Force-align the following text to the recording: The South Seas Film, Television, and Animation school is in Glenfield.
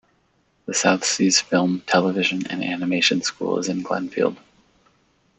The 0.65 0.73
South 0.73 1.05
Seas 1.05 1.39
Film, 1.39 1.81
Television, 1.85 2.47
and 2.47 2.63
Animation 2.63 3.21
school 3.21 3.59
is 3.59 3.69
in 3.69 3.83
Glenfield. 3.83 4.35